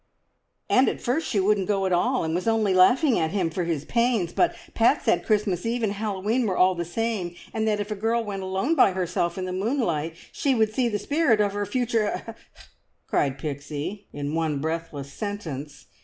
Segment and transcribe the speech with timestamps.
[0.67, 3.65] "And at first she wouldn't go at all, and was only laughing at him for
[3.65, 7.79] his pains, but Pat said Christmas Eve and Hallowe'en were all the same, and that
[7.79, 11.39] if a girl went alone by herself in the moonlight she would see the spirit
[11.39, 12.35] of her future h"
[13.11, 15.85] cried Pixie in one breathless sentence.